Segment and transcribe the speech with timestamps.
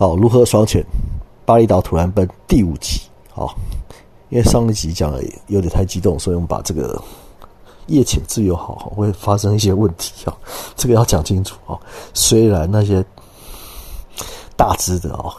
[0.00, 0.82] 哦，如何双潜
[1.44, 3.02] 巴厘岛土然奔第五集。
[3.30, 3.54] 好，
[4.30, 6.98] 因为上一集讲的有点太激动，所以我们把这个
[7.86, 10.34] 夜潜自由好会发生一些问题啊，
[10.74, 11.78] 这个要讲清楚啊。
[12.14, 13.04] 虽然那些
[14.56, 15.36] 大只的啊，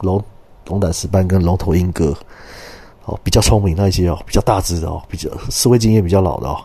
[0.00, 0.20] 龙
[0.66, 2.12] 龙胆石斑跟龙头鹰哥，
[3.04, 6.58] 哦，比较聪明那一些哦，比较大只的哦，比较社会经验比较老的哦，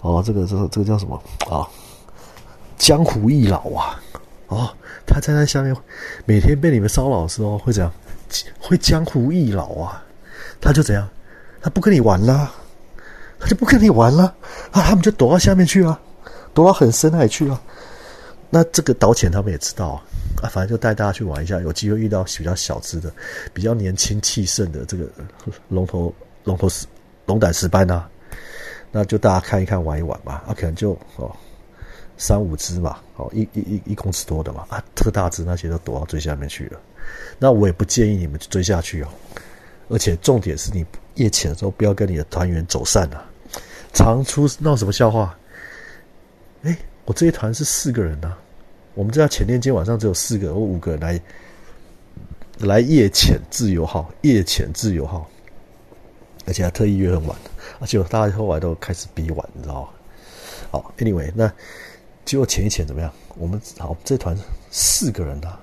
[0.00, 1.68] 哦，这个这个这个叫什么啊？
[2.78, 4.00] 江湖易老啊！
[4.50, 4.68] 哦，
[5.06, 5.74] 他站在下面，
[6.24, 7.92] 每天被你们骚扰的时候会怎样？
[8.58, 10.04] 会江湖易老啊！
[10.60, 11.08] 他就怎样？
[11.62, 12.52] 他不跟你玩了，
[13.38, 14.24] 他就不跟你玩了
[14.72, 14.82] 啊！
[14.82, 16.00] 他们就躲到下面去啊，
[16.52, 17.60] 躲到很深海去啊。
[18.50, 20.02] 那这个导潜他们也知道
[20.42, 23.12] 啊，反正就带大家去玩一下，有机会遇到比较小只的、
[23.54, 25.08] 比较年轻气盛的这个
[25.68, 26.86] 龙头龙头石
[27.26, 28.04] 龙胆石斑呐，
[28.90, 30.42] 那就大家看一看玩一玩吧。
[30.48, 31.30] 啊，可能就哦。
[32.20, 36.78] 三五只嘛，哦，一一一一公尺多的嘛，啊，特大只那些都躲到最下面去了。
[37.38, 39.08] 那我也不建议你们追下去哦。
[39.88, 43.24] 而且重点是你夜潜的时候不要跟你的团员走散啊。
[43.94, 45.34] 常出闹什么笑话？
[46.62, 48.36] 哎，我这一团是四个人啊，
[48.92, 51.20] 我们这潜练今天晚上只有四个或五个人来
[52.58, 55.26] 来夜潜自由号，夜潜自由号，
[56.44, 57.34] 而且还特意约很晚，
[57.80, 59.88] 而且大家后来都开始比晚，你知道吗？
[60.70, 61.50] 好，Anyway，那。
[62.30, 63.12] 结果潜一潜怎么样？
[63.38, 64.38] 我们好这团
[64.70, 65.58] 四个人呐，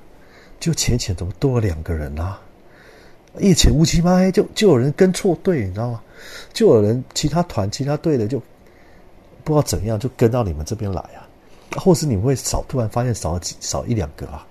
[0.59, 2.35] 就潜一潜怎么多了两个人呐？
[3.39, 6.01] 夜潜乌漆嘛黑，就就有人跟错队，你知道吗？
[6.51, 8.37] 就有人其他团其他队的就
[9.45, 11.23] 不知道怎样就跟到你们这边来啊，
[11.77, 14.45] 或是你们会少突然发现少几少一两个啊？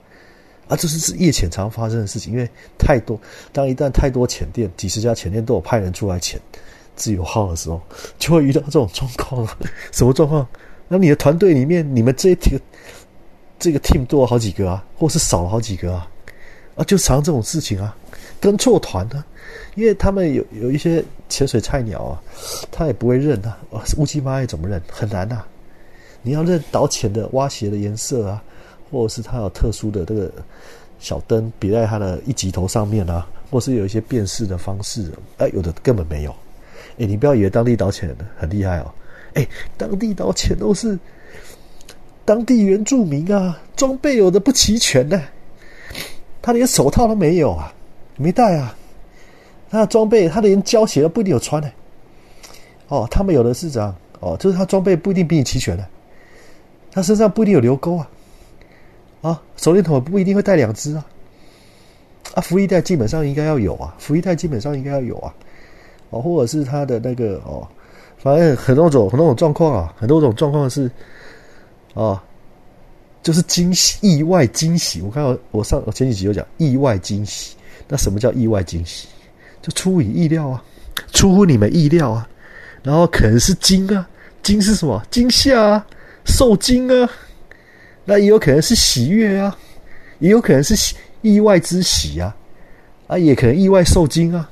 [0.68, 3.20] 啊，这是是夜潜常发生的事情，因为太多，
[3.52, 6.40] 当一旦太多潜店几十家潜店都有派人出来潜
[6.94, 7.78] 自由号的时候，
[8.18, 9.46] 就会遇到这种状况？
[9.92, 10.48] 什么状况？
[10.88, 12.60] 那你的团队里面，你们这一个
[13.58, 16.08] 这个 team 多了好几个啊，或是少了好几个啊，
[16.76, 17.96] 啊，就常这种事情啊，
[18.40, 19.24] 跟错团呢，
[19.74, 22.22] 因为他们有有一些潜水菜鸟啊，
[22.70, 23.58] 他也不会认啊，
[23.96, 24.80] 乌鸡妈也怎么认？
[24.88, 25.42] 很难呐，
[26.22, 28.42] 你要认导潜的蛙鞋的颜色啊，
[28.90, 30.30] 或者是它有特殊的这个
[31.00, 36.30] 小灯别在它的一级头上面啊，或是有一些辨识的方式，哎，有的根本没有，
[36.98, 38.92] 哎，你不要以为当地导潜很厉害哦。
[39.36, 40.98] 哎，当地导全都是
[42.24, 45.22] 当地原住民啊，装备有的不齐全呢，
[46.40, 47.70] 他连手套都没有啊，
[48.16, 48.74] 没带啊，
[49.68, 51.70] 他的装备他连胶鞋都不一定有穿呢。
[52.88, 55.86] 哦，他们有的是这样，哦，就是他装备不一定比你齐全的，
[56.90, 58.10] 他身上不一定有留钩啊，
[59.20, 61.06] 啊，手电筒不一定会带两只啊，
[62.32, 65.34] 啊，福衣袋基本上应该要有啊，福衣袋基本上应该要有啊，
[66.08, 67.68] 哦，或者是他的那个哦。
[68.26, 70.90] 反正很多种很多种状况啊，很多种状况是
[71.94, 72.20] 啊，
[73.22, 75.00] 就是惊喜、意外惊喜。
[75.00, 77.54] 我看到我上前几集有讲意外惊喜，
[77.86, 79.06] 那什么叫意外惊喜？
[79.62, 80.60] 就出乎意料啊，
[81.12, 82.28] 出乎你们意料啊。
[82.82, 84.04] 然后可能是惊啊，
[84.42, 85.00] 惊是什么？
[85.08, 85.86] 惊吓啊，
[86.24, 87.08] 受惊啊。
[88.04, 89.56] 那也有可能是喜悦啊，
[90.18, 92.34] 也有可能是意外之喜啊，
[93.06, 94.50] 啊，也可能意外受惊啊，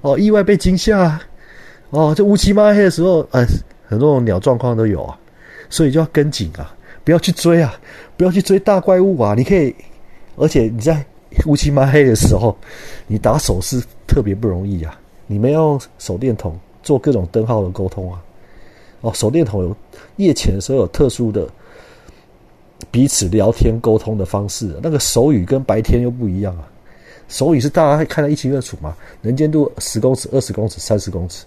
[0.00, 0.98] 哦，意外被惊吓。
[0.98, 1.22] 啊。
[1.90, 3.46] 哦，这乌漆嘛黑的时候，呃，
[3.86, 5.18] 很多种鸟状况都有啊，
[5.70, 6.74] 所以就要跟紧啊，
[7.04, 7.78] 不要去追啊，
[8.16, 9.34] 不要去追大怪物啊。
[9.34, 9.74] 你可以，
[10.36, 11.04] 而且你在
[11.46, 12.56] 乌漆嘛黑的时候，
[13.06, 14.98] 你打手势特别不容易啊。
[15.26, 18.22] 你们要用手电筒做各种灯号的沟通啊。
[19.02, 19.76] 哦，手电筒有
[20.16, 21.48] 夜潜的时候有特殊的
[22.90, 26.66] 彼此聊天沟通的方式，那个手语跟白天又不一样啊。
[27.28, 31.44] 手语是大家看得一清二楚嘛，能见度十公尺、二十公尺、三十公尺。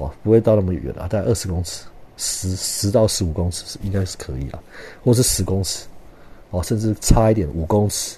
[0.00, 1.84] 哦，不会到那么远啊，大概二十公尺，
[2.16, 4.62] 十十到十五公尺是应该是可以了，
[5.04, 5.86] 或是十公尺，
[6.50, 8.16] 哦，甚至差一点五公尺，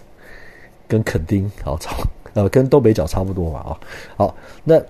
[0.87, 1.97] 跟垦丁好差，
[2.34, 3.81] 呃，跟东北角差不多嘛啊，
[4.16, 4.81] 好，那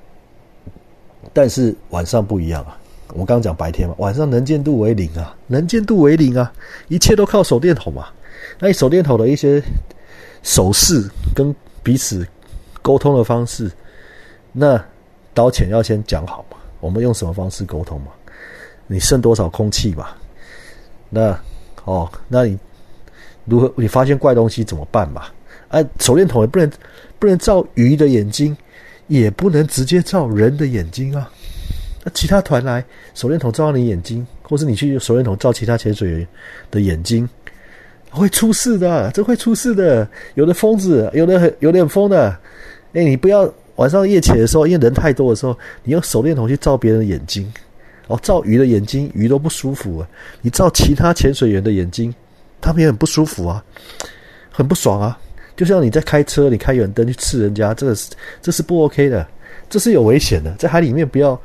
[1.32, 2.78] 但是晚上不一样啊，
[3.14, 6.52] 我刚刚讲白天嘛，晚上能见度为零啊，能见度为零啊，
[6.88, 8.08] 一切都靠手电筒嘛，
[8.58, 9.62] 那你手电筒的一些
[10.42, 12.26] 手势跟彼此
[12.80, 13.70] 沟通的方式，
[14.52, 14.82] 那
[15.32, 16.56] 刀前要先讲好嘛。
[16.82, 18.08] 我们用什么方式沟通嘛？
[18.88, 20.18] 你剩多少空气吧？
[21.08, 21.38] 那
[21.84, 22.58] 哦，那你
[23.44, 23.72] 如何？
[23.76, 25.26] 你发现怪东西怎么办嘛？
[25.68, 26.70] 啊，手电筒也不能
[27.20, 28.54] 不能照鱼的眼睛，
[29.06, 31.30] 也不能直接照人的眼睛啊。
[32.04, 32.84] 那其他团来，
[33.14, 36.28] 手电筒照你眼睛，或是你去手电筒照其他潜水员
[36.68, 37.28] 的眼睛，
[38.10, 40.06] 会出事的，这会出事的。
[40.34, 42.36] 有的疯子，有的很有点疯的。
[42.92, 43.48] 哎，你不要。
[43.76, 47.50] 晚上夜潜的时候，因为人太多的时候，你用手电筒去照别人的眼睛，
[48.06, 50.08] 哦，照鱼的眼睛，鱼都不舒服啊。
[50.40, 52.14] 你照其他潜水员的眼睛，
[52.60, 53.64] 他们也很不舒服啊，
[54.50, 55.18] 很不爽啊。
[55.54, 58.10] 就像你在开车，你开远灯去刺人家，这个是
[58.40, 59.26] 这是不 OK 的，
[59.68, 61.38] 这是有危险的，在海里面不要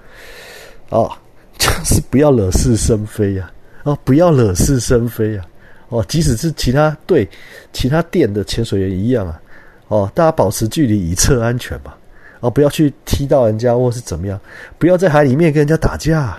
[0.89, 1.11] 哦，
[1.59, 3.51] 就是不要惹是生非呀，
[3.83, 5.45] 哦，不要惹是生非呀，
[5.89, 7.27] 哦，即使是其他队、
[7.73, 9.41] 其他店的潜水员一样啊，
[9.89, 11.93] 哦，大家保持距离以测安全嘛，
[12.39, 14.39] 哦，不要去踢到人家或是怎么样，
[14.77, 16.37] 不要在海里面跟人家打架，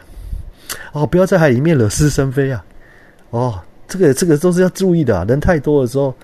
[0.92, 2.64] 哦，不要在海里面惹是生非啊，
[3.30, 6.14] 哦，这个这个都是要注意的，人太多的时候。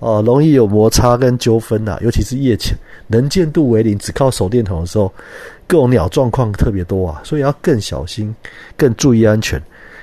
[0.00, 2.76] 哦，容易有摩擦跟纠纷呐，尤其是夜潜，
[3.06, 5.10] 能见度为零，只靠手电筒的时候，
[5.66, 8.34] 各种鸟状况特别多啊，所以要更小心，
[8.76, 9.58] 更注意安全，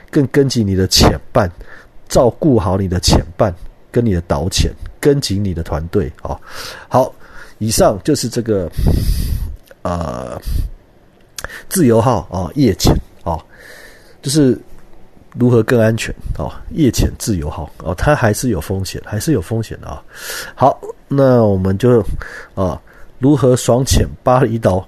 [0.09, 1.51] 更跟紧你的潜伴，
[2.07, 3.53] 照顾好你的潜伴
[3.91, 6.39] 跟你的导潜，跟紧你的团队啊。
[6.87, 7.13] 好，
[7.61, 8.67] 以上就是这个
[9.83, 10.35] 呃
[11.69, 12.91] 自由号啊夜潜
[13.23, 13.37] 啊，
[14.21, 14.59] 就是。
[15.39, 16.51] 如何更安全哦？
[16.71, 20.03] 夜潜自由号哦，它还是有风险，还是有风险的啊。
[20.53, 20.77] 好，
[21.07, 22.03] 那我们就
[22.53, 22.77] 啊，
[23.17, 24.85] 如何爽潜巴厘岛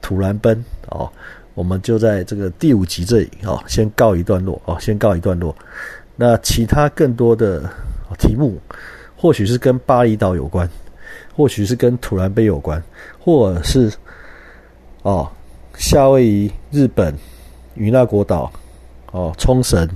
[0.00, 1.10] 土兰奔哦？
[1.54, 5.52] 我们就在这个第五集这里哦，先告一段落哦，先告一段落。
[6.14, 7.68] 那其他更多的
[8.16, 8.56] 题目，
[9.16, 10.70] 或许是跟巴厘岛有关，
[11.34, 12.82] 或许是跟土兰杯有关，
[13.18, 13.92] 或者是
[15.02, 15.28] 哦，
[15.76, 17.14] 夏威夷、日本、
[17.74, 18.52] 与那国岛。
[19.12, 19.88] 哦，冲绳、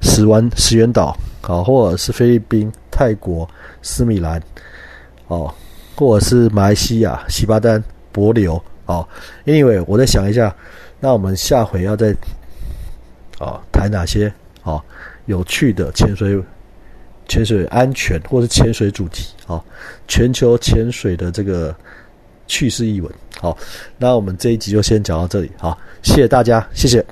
[0.00, 3.46] 石湾、石原岛，好，或者是菲律宾、泰国、
[3.82, 4.42] 斯米兰，
[5.26, 5.52] 哦，
[5.94, 7.84] 或者是马来西亚、西巴丹、
[8.14, 9.06] 帛琉，哦
[9.44, 10.56] ，Anyway，我再想一下，
[11.00, 12.16] 那我们下回要再，
[13.40, 14.32] 哦，谈哪些
[14.62, 14.82] 哦
[15.26, 16.42] 有趣的潜水、
[17.28, 19.62] 潜水安全或是潜水主题，哦，
[20.08, 21.74] 全球潜水的这个
[22.46, 23.56] 趣事译文，好，
[23.98, 27.04] 那我们这一集就先讲到这里，好，谢谢大家，谢谢。